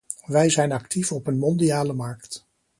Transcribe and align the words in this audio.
Wij 0.25 0.49
zijn 0.49 0.71
actief 0.71 1.11
op 1.11 1.27
een 1.27 1.37
mondiale 1.37 1.93
markt. 1.93 2.47